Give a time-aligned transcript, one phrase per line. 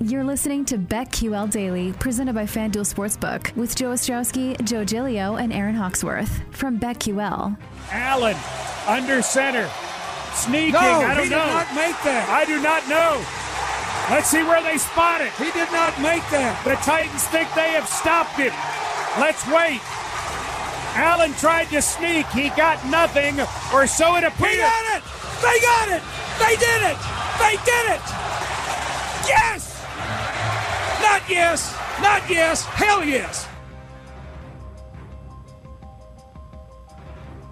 [0.00, 5.52] You're listening to BetQL Daily, presented by FanDuel Sportsbook, with Joe Ostrowski, Joe Gilio, and
[5.52, 7.56] Aaron Hawksworth from BetQL.
[7.90, 8.36] Allen
[8.86, 9.68] under center,
[10.34, 10.72] sneaking.
[10.78, 11.42] No, I don't he know.
[11.42, 12.30] did not make that.
[12.30, 13.18] I do not know.
[14.14, 15.34] Let's see where they spot it.
[15.34, 16.54] He did not make that.
[16.62, 18.54] The Titans think they have stopped him.
[19.18, 19.82] Let's wait.
[20.94, 22.24] Allen tried to sneak.
[22.30, 23.34] He got nothing,
[23.74, 24.62] or so it He appeared.
[24.62, 25.02] got it.
[25.42, 26.02] They got it.
[26.38, 26.98] They did it.
[27.42, 28.02] They did it.
[29.26, 29.67] Yes.
[31.08, 31.74] Not yes.
[32.02, 32.64] Not yes.
[32.66, 33.48] Hell yes.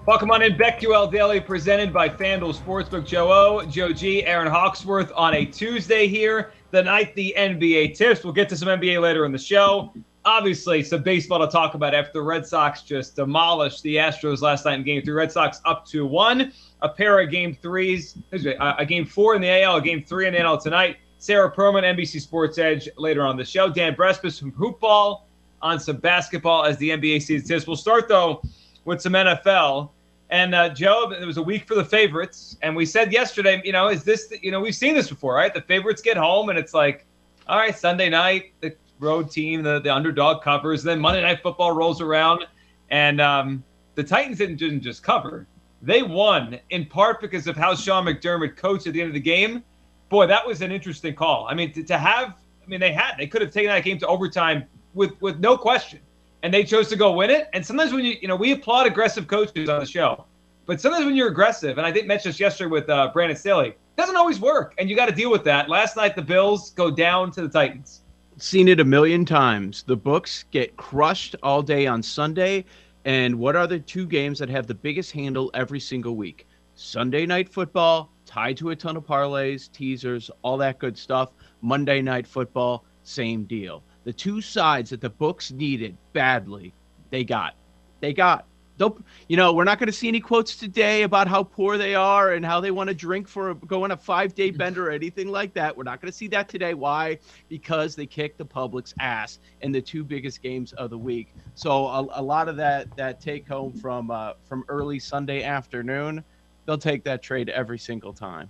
[0.05, 3.03] Welcome on in BetQL Daily, presented by FanDuel Sportsbook.
[3.03, 8.23] Joe O, Joe G, Aaron Hawksworth on a Tuesday here, the night the NBA tips.
[8.23, 9.91] We'll get to some NBA later in the show.
[10.23, 14.65] Obviously, some baseball to talk about after the Red Sox just demolished the Astros last
[14.65, 15.15] night in Game Three.
[15.15, 16.53] Red Sox up to one.
[16.83, 20.33] A pair of Game Threes, a Game Four in the AL, a Game Three in
[20.33, 20.97] the NL tonight.
[21.19, 23.69] Sarah Perlman, NBC Sports Edge later on the show.
[23.69, 25.21] Dan Besbris from Hoopball
[25.61, 27.65] on some basketball as the NBA season tips.
[27.65, 28.41] We'll start though
[28.85, 29.89] with some NFL.
[30.29, 33.71] And uh, Joe, it was a week for the favorites, and we said yesterday, you
[33.71, 35.53] know, is this, you know, we've seen this before, right?
[35.53, 37.05] The favorites get home, and it's like,
[37.47, 40.83] all right, Sunday night, the road team, the, the underdog covers.
[40.83, 42.45] Then Monday Night Football rolls around,
[42.89, 43.63] and um,
[43.95, 45.47] the Titans didn't, didn't just cover;
[45.81, 49.21] they won in part because of how Sean McDermott coached at the end of the
[49.21, 49.63] game.
[50.09, 51.47] Boy, that was an interesting call.
[51.49, 53.97] I mean, to, to have, I mean, they had, they could have taken that game
[53.99, 54.63] to overtime
[54.93, 55.99] with with no question
[56.43, 57.49] and they chose to go win it.
[57.53, 60.25] And sometimes when you, you know, we applaud aggressive coaches on the show,
[60.65, 63.69] but sometimes when you're aggressive, and I did mention this yesterday with uh, Brandon Staley,
[63.69, 65.69] it doesn't always work, and you got to deal with that.
[65.69, 68.01] Last night, the Bills go down to the Titans.
[68.37, 69.83] Seen it a million times.
[69.83, 72.65] The books get crushed all day on Sunday.
[73.05, 76.45] And what are the two games that have the biggest handle every single week?
[76.77, 81.31] Sunday night football, tied to a ton of parlays, teasers, all that good stuff.
[81.61, 86.73] Monday night football, same deal the two sides that the books needed badly,
[87.09, 87.55] they got.
[87.99, 88.45] They got.
[88.77, 91.93] They'll, you know, we're not going to see any quotes today about how poor they
[91.93, 94.87] are and how they want to drink for a, go on a five day bender
[94.87, 95.75] or anything like that.
[95.75, 96.73] We're not going to see that today.
[96.73, 97.19] Why?
[97.49, 101.33] Because they kicked the public's ass in the two biggest games of the week.
[101.55, 106.23] So a, a lot of that that take home from uh, from early Sunday afternoon,
[106.67, 108.49] they'll take that trade every single time.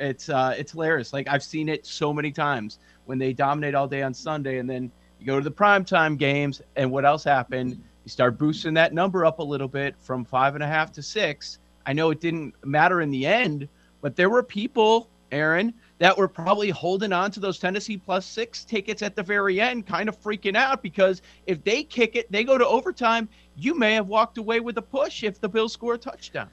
[0.00, 1.12] It's uh, it's hilarious.
[1.12, 4.68] Like I've seen it so many times when they dominate all day on Sunday, and
[4.68, 4.90] then
[5.20, 7.80] you go to the primetime games, and what else happened?
[8.04, 11.02] You start boosting that number up a little bit from five and a half to
[11.02, 11.58] six.
[11.84, 13.68] I know it didn't matter in the end,
[14.00, 18.64] but there were people, Aaron, that were probably holding on to those Tennessee plus six
[18.64, 22.44] tickets at the very end, kind of freaking out because if they kick it, they
[22.44, 23.28] go to overtime.
[23.56, 26.50] You may have walked away with a push if the Bills score a touchdown.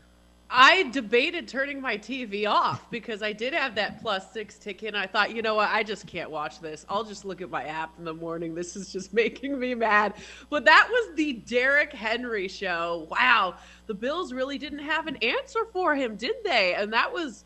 [0.50, 4.90] I debated turning my TV off because I did have that plus six ticket.
[4.90, 5.70] And I thought, you know what?
[5.70, 6.86] I just can't watch this.
[6.88, 8.54] I'll just look at my app in the morning.
[8.54, 10.14] This is just making me mad.
[10.50, 13.08] But that was the Derrick Henry show.
[13.10, 13.56] Wow.
[13.88, 16.76] The Bills really didn't have an answer for him, did they?
[16.76, 17.44] And that was,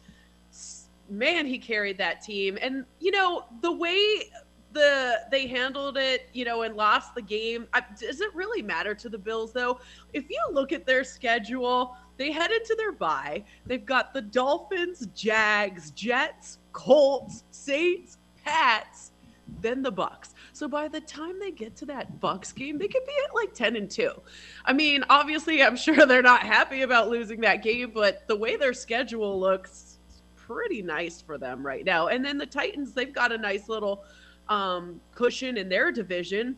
[1.09, 2.57] man, he carried that team.
[2.61, 4.29] And, you know, the way
[4.73, 7.67] the they handled it, you know, and lost the game.
[7.73, 9.79] I, does it really matter to the Bills though?
[10.13, 13.43] If you look at their schedule, they head into their bye.
[13.65, 19.11] They've got the Dolphins, Jags, Jets, Colts, Saints, Pats,
[19.61, 20.33] then the Bucs.
[20.53, 23.53] So by the time they get to that Bucs game, they could be at like
[23.53, 24.11] 10 and 2.
[24.65, 28.57] I mean, obviously, I'm sure they're not happy about losing that game, but the way
[28.57, 29.99] their schedule looks
[30.35, 32.07] pretty nice for them right now.
[32.07, 34.03] And then the Titans, they've got a nice little
[34.49, 36.57] um, cushion in their division.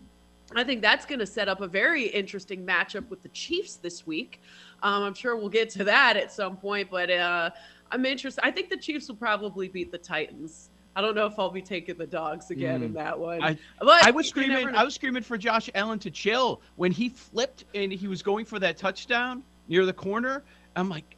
[0.56, 4.06] I think that's going to set up a very interesting matchup with the Chiefs this
[4.06, 4.42] week.
[4.84, 7.52] Um, I'm sure we'll get to that at some point, but uh,
[7.92, 8.44] I'm interested.
[8.46, 10.70] I think the Chiefs will probably beat the Titans.
[10.94, 12.96] I don't know if I'll be taking the dogs again in Mm.
[12.96, 13.42] that one.
[13.42, 14.68] I- but I was screaming.
[14.76, 18.44] I was screaming for Josh Allen to chill when he flipped and he was going
[18.44, 20.44] for that touchdown near the corner.
[20.76, 21.16] I'm like,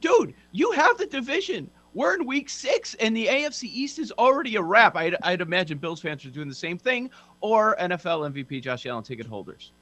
[0.00, 1.70] dude, you have the division.
[1.94, 4.96] We're in week six, and the AFC East is already a wrap.
[4.96, 7.10] I'd, I'd imagine Bills fans are doing the same thing,
[7.40, 9.72] or NFL MVP Josh Allen ticket holders.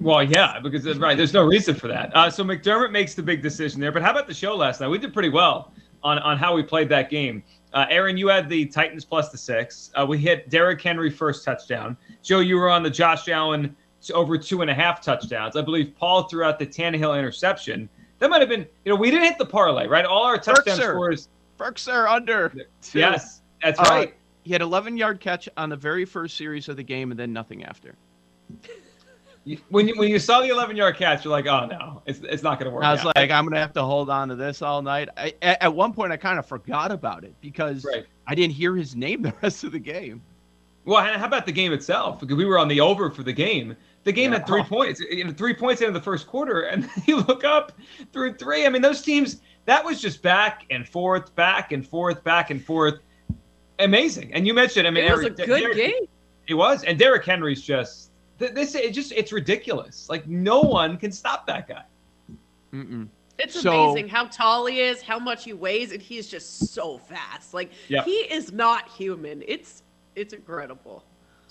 [0.00, 2.14] Well, yeah, because right, there's no reason for that.
[2.14, 3.90] Uh, so McDermott makes the big decision there.
[3.90, 4.88] But how about the show last night?
[4.88, 5.72] We did pretty well
[6.02, 7.42] on on how we played that game.
[7.72, 9.90] Uh, Aaron, you had the Titans plus the six.
[9.94, 11.96] Uh, we hit Derrick Henry first touchdown.
[12.22, 13.74] Joe, you were on the Josh Allen
[14.12, 15.56] over two and a half touchdowns.
[15.56, 17.88] I believe Paul threw out the Tannehill interception.
[18.20, 20.04] That might have been, you know, we didn't hit the parlay, right?
[20.04, 20.92] All our touchdown Berkshire.
[20.92, 21.28] scores.
[21.58, 22.48] Firkser under.
[22.82, 22.98] two.
[22.98, 24.14] Yes, that's Uh, right.
[24.44, 27.32] He had 11 yard catch on the very first series of the game, and then
[27.32, 27.94] nothing after.
[29.68, 32.42] When you when you saw the 11 yard catch, you're like, oh no, it's it's
[32.42, 32.82] not going to work.
[32.82, 33.14] I was out.
[33.16, 35.10] like, I'm gonna have to hold on to this all night.
[35.18, 38.06] I, at, at one point, I kind of forgot about it because Right.
[38.26, 40.22] I didn't hear his name the rest of the game.
[40.86, 42.20] Well, and how about the game itself?
[42.20, 43.76] Because we were on the over for the game.
[44.04, 44.38] The game Yeah.
[44.38, 47.72] had three points, you know, three points into the first quarter, and you look up
[48.12, 48.66] through three.
[48.66, 49.40] I mean, those teams.
[49.66, 52.98] That was just back and forth, back and forth, back and forth.
[53.78, 54.34] Amazing.
[54.34, 56.02] And you mentioned, I mean, it was a good Derrick- game.
[56.46, 58.74] It was, and Derrick Henry's just th- this.
[58.74, 60.08] It just it's ridiculous.
[60.10, 61.82] Like no one can stop that guy.
[62.74, 63.08] Mm-mm.
[63.38, 66.98] It's So- amazing how tall he is, how much he weighs, and he's just so
[66.98, 67.54] fast.
[67.54, 68.04] Like Yep.
[68.04, 69.42] he is not human.
[69.48, 69.82] It's
[70.14, 71.02] it's incredible.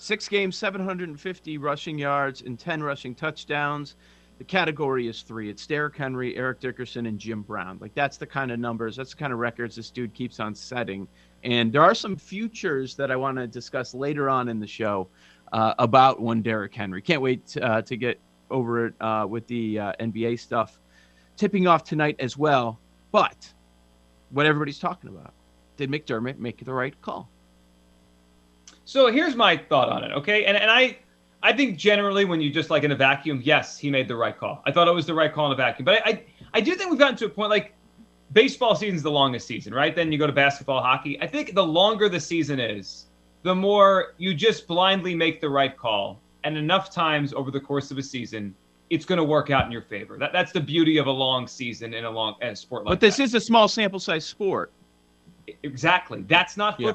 [0.04, 3.96] Six games, 750 rushing yards, and 10 rushing touchdowns.
[4.36, 5.48] The category is three.
[5.48, 7.78] It's Derrick Henry, Eric Dickerson, and Jim Brown.
[7.80, 10.54] Like that's the kind of numbers, that's the kind of records this dude keeps on
[10.54, 11.08] setting.
[11.42, 15.08] And there are some futures that I want to discuss later on in the show
[15.54, 17.00] uh, about one Derrick Henry.
[17.00, 20.78] Can't wait uh, to get over it uh, with the uh, NBA stuff
[21.38, 22.78] tipping off tonight as well.
[23.10, 23.50] But
[24.32, 25.32] what everybody's talking about,
[25.78, 27.30] did McDermott make the right call?
[28.84, 30.44] So here's my thought on it, okay?
[30.44, 30.98] And and I
[31.42, 34.36] I think generally when you just like in a vacuum, yes, he made the right
[34.36, 34.62] call.
[34.66, 35.84] I thought it was the right call in a vacuum.
[35.84, 36.22] But I I,
[36.54, 37.74] I do think we've gotten to a point like
[38.32, 39.94] baseball season's the longest season, right?
[39.94, 41.20] Then you go to basketball, hockey.
[41.20, 43.06] I think the longer the season is,
[43.42, 46.20] the more you just blindly make the right call.
[46.42, 48.54] And enough times over the course of a season,
[48.90, 50.18] it's going to work out in your favor.
[50.18, 52.92] That, that's the beauty of a long season in a long in a sport like
[52.92, 53.22] But this that.
[53.22, 54.70] is a small sample size sport.
[55.62, 56.20] Exactly.
[56.28, 56.92] That's not Yeah.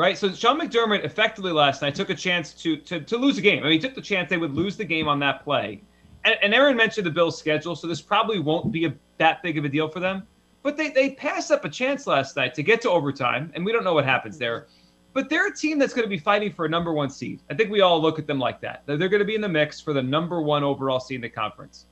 [0.00, 0.16] Right.
[0.16, 3.58] So Sean McDermott effectively last night took a chance to to, to lose a game.
[3.58, 5.82] I mean, he took the chance they would lose the game on that play.
[6.24, 9.58] And, and Aaron mentioned the Bills' schedule, so this probably won't be a, that big
[9.58, 10.26] of a deal for them.
[10.62, 13.72] But they, they passed up a chance last night to get to overtime, and we
[13.72, 14.68] don't know what happens there.
[15.12, 17.42] But they're a team that's going to be fighting for a number one seed.
[17.50, 18.84] I think we all look at them like that.
[18.86, 21.20] They're, they're going to be in the mix for the number one overall seed in
[21.20, 21.84] the conference.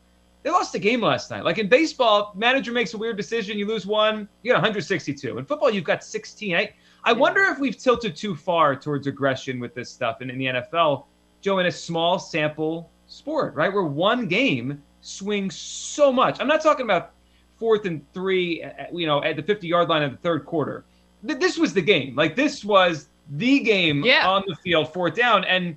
[0.45, 1.45] They lost a game last night.
[1.45, 5.37] Like in baseball, manager makes a weird decision, you lose one, you got 162.
[5.37, 6.57] In football, you've got 16.
[6.57, 6.73] I,
[7.05, 10.21] I wonder if we've tilted too far towards aggression with this stuff.
[10.21, 11.05] And in the NFL,
[11.41, 16.41] Joe, in a small sample sport, right, where one game swings so much.
[16.41, 17.13] I'm not talking about
[17.57, 20.85] fourth and three, uh, you know, at the 50 yard line of the third quarter.
[21.23, 22.15] This was the game.
[22.15, 24.29] Like this was the game Yeah.
[24.29, 25.77] on the field, fourth down, and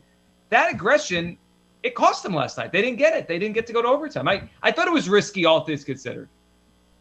[0.49, 1.37] that aggression
[1.83, 2.71] it cost them last night.
[2.71, 3.27] They didn't get it.
[3.27, 4.27] They didn't get to go to overtime.
[4.27, 6.29] I, I thought it was risky, all things considered.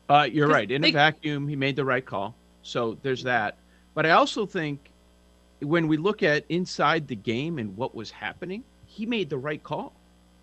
[0.08, 0.70] Uh, you're right.
[0.70, 2.34] In they- a vacuum, he made the right call.
[2.62, 3.56] So there's that.
[3.94, 4.90] But I also think
[5.60, 9.62] when we look at inside the game and what was happening, he made the right
[9.62, 9.92] call.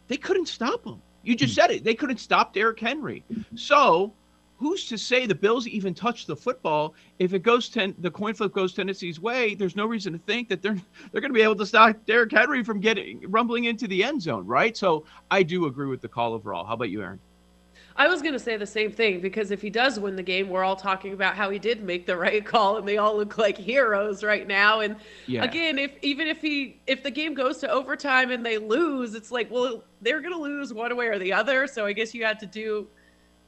[0.08, 1.02] They couldn't stop him.
[1.24, 1.62] You just hmm.
[1.62, 1.84] said it.
[1.84, 3.24] They couldn't stop Derrick Henry.
[3.56, 4.14] So
[4.58, 6.96] who's to say the Bills even touch the football?
[7.20, 9.56] If it goes ten, the coin flip goes Tennessee's way.
[9.56, 10.78] There's no reason to think that they're
[11.12, 14.22] they're going to be able to stop Derrick Henry from getting rumbling into the end
[14.22, 14.76] zone, right?
[14.76, 16.66] So I do agree with the call overall.
[16.66, 17.20] How about you, Aaron?
[17.98, 20.50] I was going to say the same thing because if he does win the game,
[20.50, 23.38] we're all talking about how he did make the right call and they all look
[23.40, 24.82] like heroes right now.
[24.82, 25.44] And Yeah.
[25.44, 29.32] again, if even if he if the game goes to overtime and they lose, it's
[29.32, 31.66] like, well, they're going to lose one way or the other.
[31.68, 32.88] So I guess you had to do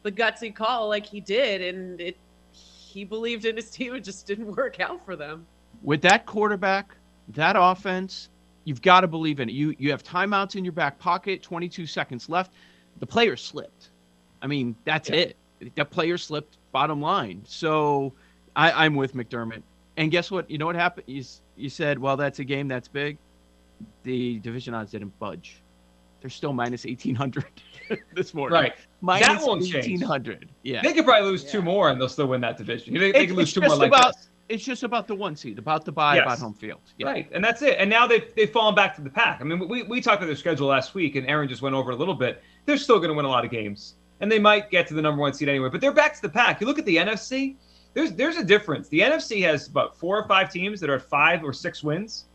[0.03, 2.17] the gutsy call like he did and it
[2.51, 5.45] he believed in his team it just didn't work out for them.
[5.83, 6.95] with that quarterback,
[7.29, 8.29] that offense,
[8.63, 9.53] you've got to believe in it.
[9.53, 12.51] You you have timeouts in your back pocket, 22 seconds left.
[12.99, 13.91] The player slipped.
[14.41, 15.35] I mean, that's it.
[15.75, 16.57] The player slipped.
[16.71, 17.41] Bottom line.
[17.45, 18.13] So
[18.55, 19.63] I, I'm with McDermott.
[19.97, 20.49] And guess what?
[20.49, 21.05] You know what happened?
[21.07, 21.23] You,
[21.57, 23.17] you said, well, that's a game that's big.
[24.03, 25.61] The division odds didn't budge.
[26.21, 27.45] They're still minus 1800
[28.13, 28.53] this morning.
[28.53, 28.73] Right.
[29.01, 29.75] Minus That won't change.
[29.87, 30.49] 1800.
[30.63, 30.81] Yeah.
[30.83, 32.93] They could probably lose two more and they'll still win that division.
[32.93, 34.25] They, they could lose two more like about- this.
[34.49, 36.23] It's just about the one seed, about the bye, Yes.
[36.25, 36.81] about home field.
[36.97, 37.05] Yeah.
[37.05, 37.75] Right, and that's it.
[37.77, 39.41] And now they've they've fallen back to the pack.
[39.41, 41.91] I mean, we, we talked about their schedule last week, and Aaron just went over
[41.91, 42.41] a little bit.
[42.65, 45.01] They're still going to win a lot of games, and they might get to the
[45.01, 45.69] number one seed anyway.
[45.69, 46.61] But they're back to the pack.
[46.61, 47.55] You look at the NFC,
[47.93, 48.87] there's there's a difference.
[48.89, 52.25] The NFC has about four or five teams that are at five or six wins.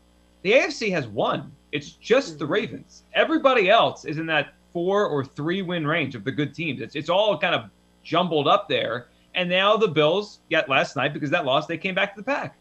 [0.43, 1.51] The AFC has one.
[1.71, 3.03] It's just the Ravens.
[3.13, 6.81] Everybody else is in that four or three win range of the good teams.
[6.81, 7.69] It's it's all kind of
[8.03, 9.07] jumbled up there.
[9.33, 12.25] And now the Bills, yet last night because that loss, they came back to the
[12.25, 12.57] pack.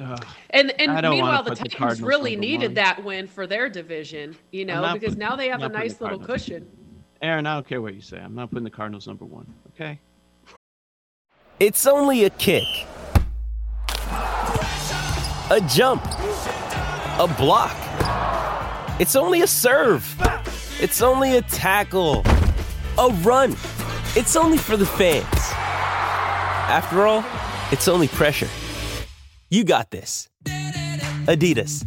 [0.00, 0.26] Ugh.
[0.50, 2.74] And and meanwhile, the put the Titans really needed one.
[2.74, 6.18] that win for their division, you know, because put- now they have a nice little
[6.18, 6.42] Cardinals.
[6.42, 6.70] cushion.
[7.22, 8.18] Aaron, I don't care what you say.
[8.18, 9.46] I'm not putting the Cardinals number one.
[9.74, 10.00] Okay.
[11.60, 12.64] It's only a kick,
[15.50, 17.76] a jump, a block.
[19.00, 20.04] It's only a serve.
[20.80, 22.24] It's only a tackle,
[22.98, 23.52] a run.
[24.16, 25.24] It's only for the fans.
[26.68, 27.24] After all,
[27.70, 28.48] it's only pressure.
[29.48, 30.28] You got this.
[31.26, 31.86] Adidas.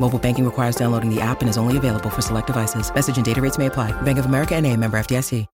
[0.00, 2.92] Mobile banking requires downloading the app and is only available for select devices.
[2.94, 3.92] Message and data rates may apply.
[4.02, 5.46] Bank of America and a member FDIC.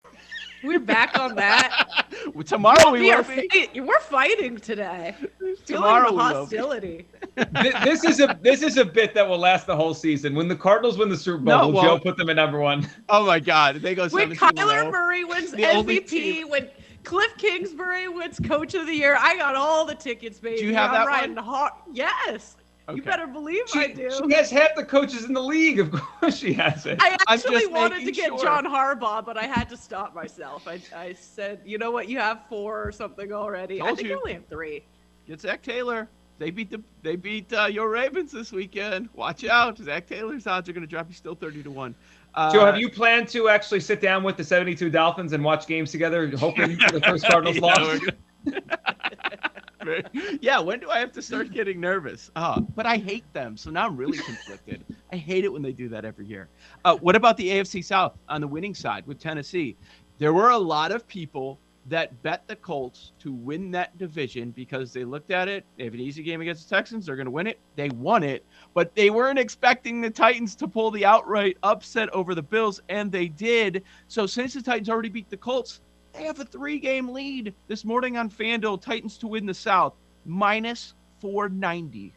[0.63, 2.05] We're back on that.
[2.47, 3.49] Tomorrow we we are will be.
[3.49, 5.15] fight- we're fighting today.
[5.65, 7.07] Tomorrow Feeling the hostility.
[7.83, 10.35] This is a this is a bit that will last the whole season.
[10.35, 12.87] When the Cardinals win the Super Bowl, it will Joe put them at number one.
[13.09, 13.77] Oh my God!
[13.77, 16.69] They go When 17 Kyler Murray wins The MVP, when
[17.05, 20.59] Cliff Kingsbury wins Coach of the Year, I got all the tickets, baby.
[20.59, 21.45] Do you have I'm that riding one?
[21.45, 21.73] hard.
[21.91, 22.57] Yes.
[22.97, 24.11] You better believe She, I do.
[24.11, 25.79] she has half the coaches in the league.
[25.81, 26.99] Of course, she has it.
[27.03, 28.43] I I'm actually just wanted to get sure.
[28.43, 30.67] John Harbaugh, but I had to stop myself.
[30.67, 32.09] I, I said, you know what?
[32.09, 33.81] You have four or something already.
[33.81, 34.09] I think you.
[34.09, 34.85] you only have three.
[35.27, 36.09] Get Zac Taylor.
[36.39, 39.11] They beat the they beat uh, your Ravens this weekend.
[39.13, 39.77] Watch out!
[39.77, 41.95] Zac Taylor's odds are going to drop you still 30 to one.
[42.35, 45.67] Uh, Joe, have you planned to actually sit down with the 72 Dolphins and watch
[45.67, 48.01] games together, hoping for the first Cardinals Yeah, loss?
[50.41, 52.31] yeah, when do I have to start getting nervous?
[52.37, 54.85] Oh, but I hate them, so now I'm really conflicted.
[55.13, 56.49] I hate it when they do that every year.
[56.85, 59.77] Uh, what about the AFC South on the winning side with Tennessee?
[60.19, 64.93] There were a lot of people that bet the Colts to win that division because
[64.93, 65.65] they looked at it.
[65.77, 67.07] They have an easy game against the Texans.
[67.07, 67.59] They're going to win it.
[67.75, 68.45] They won it,
[68.75, 73.11] but they weren't expecting the Titans to pull the outright upset over the Bills, and
[73.11, 73.83] they did.
[74.09, 75.81] So since the Titans already beat the Colts,
[76.13, 78.81] they have a three-game lead this morning on FanDuel.
[78.81, 79.95] Titans to win the South
[80.27, 82.13] minus 490.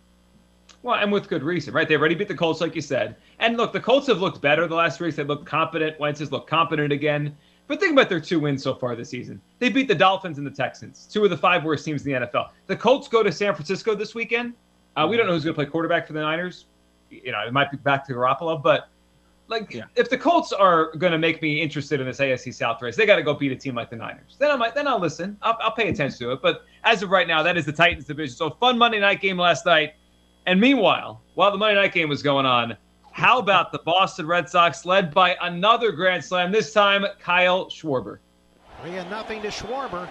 [0.82, 1.88] Well, and with good reason, right?
[1.88, 3.16] They already beat the Colts, like you said.
[3.40, 5.18] And look, the Colts have looked better the last three weeks.
[5.18, 6.00] They looked competent.
[6.00, 7.36] Wentz has looked competent again.
[7.68, 9.42] But think about their two wins so far this season.
[9.60, 12.28] They beat the Dolphins and the Texans, two of the five worst teams in the
[12.28, 12.50] NFL.
[12.68, 14.54] The Colts go to San Francisco this weekend.
[14.98, 16.66] Uh, we don't know who's going to play quarterback for the Niners.
[17.10, 18.90] You know, it might be back to Garoppolo, but
[19.48, 19.84] like Yeah.
[19.96, 23.06] if the Colts are going to make me interested in this AFC South race, they
[23.06, 24.36] got to go beat a team like the Niners.
[24.40, 25.38] Then I might, then I'll listen.
[25.42, 26.42] I'll, I'll pay attention to it.
[26.42, 28.36] But as of right now, that is the Titans division.
[28.36, 29.94] So fun Monday night game last night.
[30.46, 32.76] And meanwhile, while the Monday night game was going on,
[33.12, 36.52] how about the Boston Red Sox led by another grand slam?
[36.52, 38.20] This time, Kyle Schwarber.
[38.82, 40.10] Three and nothing to Schwarber.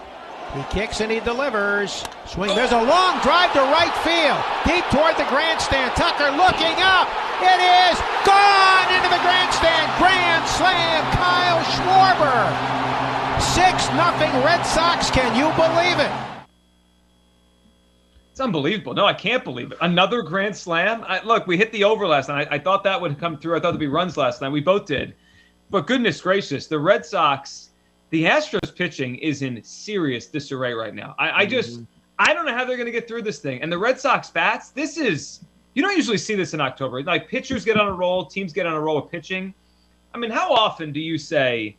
[0.55, 2.03] He kicks and he delivers.
[2.27, 2.55] Swing.
[2.55, 4.39] There's a long drive to right field.
[4.65, 5.91] Deep toward the grandstand.
[5.95, 7.09] Tucker looking up.
[7.43, 9.85] It is gone into the grandstand.
[9.99, 11.03] Grand slam.
[11.11, 12.41] Kyle Schwarber.
[13.41, 15.11] Six nothing Red Sox.
[15.11, 16.11] Can you believe it?
[18.31, 18.95] It's unbelievable.
[18.95, 19.77] No, I can't believe it.
[19.81, 21.03] Another grand slam.
[21.07, 22.47] I, look, we hit the over last night.
[22.49, 23.55] I, I thought that would come through.
[23.55, 24.49] I thought there'd be runs last night.
[24.49, 25.13] We both did.
[25.69, 27.69] But goodness gracious, the Red Sox,
[28.09, 31.13] the Astros pitching is in serious disarray right now.
[31.19, 31.83] I, I just, mm-hmm.
[32.17, 33.61] I don't know how they're going to get through this thing.
[33.61, 35.41] And the Red Sox bats, this is,
[35.73, 37.03] you don't usually see this in October.
[37.03, 39.53] Like pitchers get on a roll, teams get on a roll with pitching.
[40.13, 41.75] I mean, how often do you say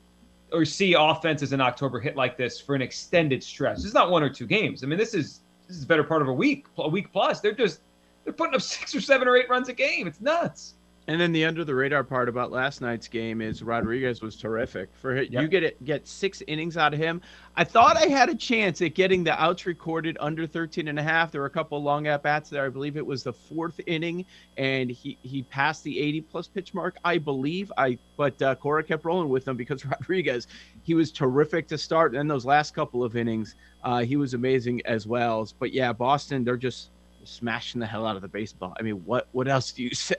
[0.52, 3.78] or see offenses in October hit like this for an extended stretch?
[3.78, 4.82] It's not one or two games.
[4.82, 7.40] I mean, this is this is a better part of a week, a week plus.
[7.40, 7.80] They're just
[8.24, 10.06] they're putting up six or seven or eight runs a game.
[10.06, 10.73] It's nuts.
[11.06, 14.88] And then the under the radar part about last night's game is Rodriguez was terrific.
[14.94, 17.20] For hit, you get it, get six innings out of him.
[17.56, 21.02] I thought I had a chance at getting the outs recorded under 13 and a
[21.02, 21.30] half.
[21.30, 22.64] There were a couple long at bats there.
[22.64, 24.24] I believe it was the fourth inning,
[24.56, 26.96] and he he passed the 80 plus pitch mark.
[27.04, 30.46] I believe I, but uh, Cora kept rolling with him because Rodriguez,
[30.84, 32.12] he was terrific to start.
[32.12, 35.46] And then those last couple of innings, uh, he was amazing as well.
[35.58, 36.88] But yeah, Boston, they're just
[37.24, 38.74] smashing the hell out of the baseball.
[38.78, 40.14] I mean, what what else do you say?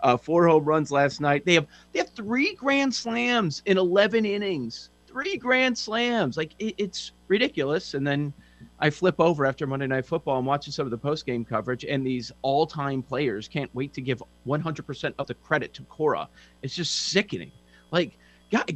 [0.00, 1.44] Uh, four home runs last night.
[1.44, 4.90] They have they have three grand slams in 11 innings.
[5.06, 6.36] Three grand slams.
[6.36, 7.94] Like it, it's ridiculous.
[7.94, 8.32] And then
[8.78, 10.38] I flip over after Monday Night Football.
[10.38, 13.92] I'm watching some of the post game coverage, and these all time players can't wait
[13.94, 16.28] to give 100% of the credit to Cora.
[16.62, 17.52] It's just sickening.
[17.90, 18.16] Like,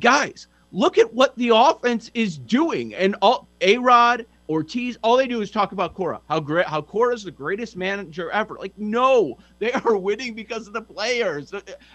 [0.00, 2.94] guys, look at what the offense is doing.
[2.94, 6.20] And all A Rod, Ortiz, all they do is talk about Cora.
[6.28, 8.56] How great, how Cora's the greatest manager ever.
[8.58, 11.52] Like, no, they are winning because of the players.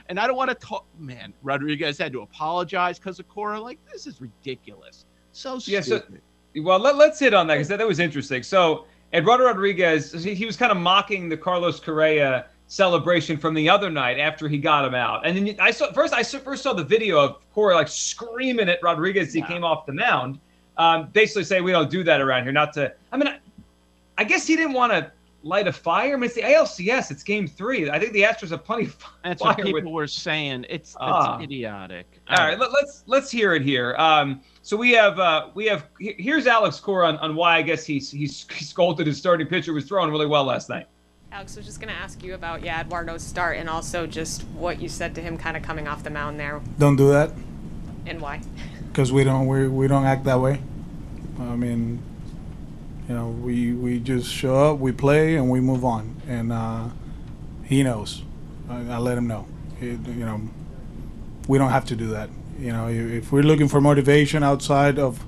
[0.08, 0.86] And I don't want to talk.
[0.98, 3.60] Man, Rodriguez had to apologize because of Cora.
[3.60, 5.06] Like, this is ridiculous.
[5.32, 5.74] So stupid.
[5.74, 8.42] Yeah, so, well, let, us hit on that because that, that was interesting.
[8.42, 13.90] So Eduardo Rodriguez, he was kind of mocking the Carlos Correa celebration from the other
[13.90, 15.26] night after he got him out.
[15.26, 18.80] And then I saw first I first saw the video of Cora like screaming at
[18.84, 20.40] Rodriguez as he came off the mound.
[20.80, 22.54] Um, basically saying we don't do that around here.
[22.54, 22.94] Not to.
[23.12, 23.38] I mean, I,
[24.18, 25.12] I guess he didn't want to
[25.44, 26.14] light a fire.
[26.14, 27.12] I mean, it's the ALCS.
[27.12, 27.90] It's Game Three.
[27.90, 29.12] I think the Astros have plenty of fire.
[29.24, 29.84] That's what people with...
[29.84, 30.66] were saying.
[30.70, 32.08] It's, uh, idiotic.
[32.30, 33.94] All right, let, us let's, let's hear it here.
[33.98, 37.86] Um, so we have uh, we have here's Alex Cora on, on why I guess
[37.86, 40.88] he's he's he scolded his starting pitcher was throwing really well last night.
[41.34, 44.82] Alex was just going to ask you about yeah Eduardo's start and also just what
[44.82, 46.62] you said to him kind of coming off the mound there.
[46.78, 47.32] Don't do that.
[48.06, 48.42] And why?
[49.00, 50.60] Because we don't we, we don't act that way.
[51.40, 52.04] I mean,
[53.08, 56.22] you know, we we just show up, we play, and we move on.
[56.28, 56.90] And uh,
[57.64, 58.24] he knows.
[58.70, 59.48] I, I, let him know.
[59.80, 60.42] It, you know,
[61.48, 62.30] we don't have to do that.
[62.60, 65.20] You know, if we're looking for motivation outside of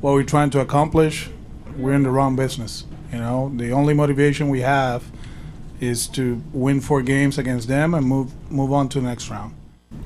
[0.00, 1.28] what we're trying to accomplish,
[1.76, 2.86] we're in the wrong business.
[3.12, 5.04] You know, the only motivation we have
[5.80, 9.54] is to win four games against them and move move on to the next round.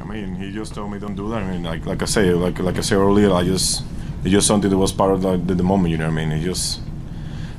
[0.03, 1.43] I mean, he just told me don't do that.
[1.43, 3.85] I mean, like like I say, like like I said earlier, I just
[4.23, 5.93] it's just something that was part of the, the, moment.
[5.93, 6.33] You know what I mean?
[6.33, 6.81] It just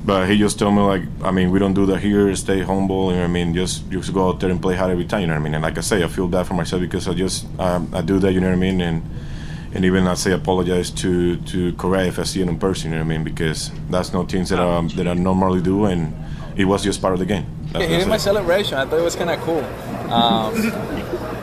[0.05, 2.35] but he just told me like, I mean, we don't do that here.
[2.35, 3.11] Stay humble.
[3.11, 3.53] You know what I mean?
[3.53, 5.21] Just just go out there and play hard every time.
[5.21, 5.53] You know what I mean?
[5.55, 8.19] And like I say, I feel bad for myself because I just um, I do
[8.19, 8.33] that.
[8.33, 8.81] You know what I mean?
[8.81, 9.09] And
[9.73, 12.91] and even I say apologize to to Correa if I see it in person.
[12.91, 13.23] You know what I mean?
[13.23, 16.13] Because that's not things that I that I normally do, and
[16.57, 17.45] it was just part of the game.
[17.71, 18.77] That's, that's my celebration.
[18.77, 19.63] I thought it was kind of cool.
[20.11, 20.53] Um,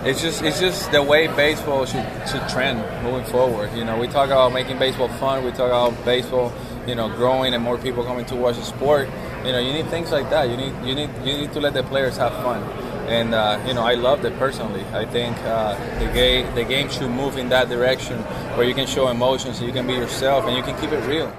[0.04, 3.73] it's just it's just the way baseball should should trend moving forward.
[3.75, 5.45] You know, we talk about making baseball fun.
[5.45, 6.52] We talk about baseball
[6.87, 9.07] you know growing and more people coming to watch the sport
[9.45, 11.75] you know you need things like that you need you need you need to let
[11.75, 12.63] the players have fun
[13.10, 14.84] and uh, you know I loved it personally.
[14.93, 18.19] I think uh, the game the game should move in that direction
[18.56, 21.34] where you can show emotions, you can be yourself, and you can keep it real.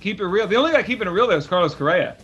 [0.00, 0.46] Keep it real.
[0.46, 2.16] The only guy keeping it real there is Carlos Correa.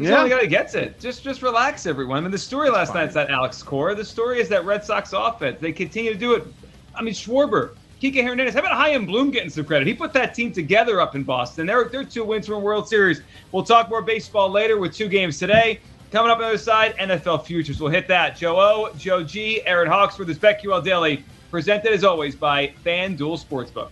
[0.00, 0.14] He's yeah.
[0.14, 0.98] the only guy that gets it.
[0.98, 2.16] Just just relax, everyone.
[2.16, 3.94] I mean, the story last night is that Alex Cora.
[3.94, 5.60] The story is that Red Sox offense.
[5.60, 6.46] They continue to do it.
[6.94, 8.54] I mean, Schwarber Kike Hernandez.
[8.54, 9.86] How about Chaim Bloom getting some credit?
[9.86, 11.66] He put that team together up in Boston.
[11.66, 13.20] They're, they're two wins from a World Series.
[13.52, 15.80] We'll talk more baseball later with two games today.
[16.10, 17.78] Coming up on the other side, NFL futures.
[17.78, 18.38] We'll hit that.
[18.38, 23.44] Joe O, Joe G, Aaron Hawks Hawksworth, this BetQL Daily, presented as always by FanDuel
[23.44, 23.90] Sportsbook.